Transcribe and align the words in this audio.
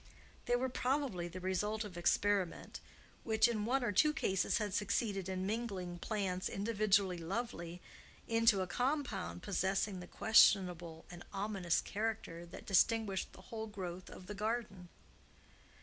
They 0.47 0.55
were 0.55 0.67
probably 0.67 1.27
the 1.27 1.39
result 1.39 1.83
of 1.83 1.95
experiment, 1.95 2.79
which 3.23 3.47
in 3.47 3.65
one 3.65 3.83
or 3.83 3.91
two 3.91 4.13
cases 4.13 4.57
had 4.57 4.73
succeeded 4.73 5.29
in 5.29 5.45
mingling 5.45 5.99
plants 5.99 6.49
individually 6.49 7.19
lovely 7.19 7.81
into 8.27 8.61
a 8.61 8.65
compound 8.65 9.43
possessing 9.43 9.99
the 9.99 10.07
questionable 10.07 11.05
and 11.11 11.23
ominous 11.31 11.81
character 11.81 12.47
that 12.47 12.65
distinguished 12.65 13.33
the 13.33 13.41
whole 13.53 13.67
growth 13.67 14.09
of 14.09 14.25
the 14.25 14.33
garden. 14.33 14.89